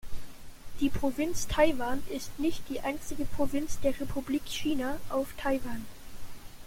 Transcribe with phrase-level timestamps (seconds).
[0.79, 5.85] Die Provinz Taiwan ist nicht die einzige Provinz der Republik China auf Taiwan.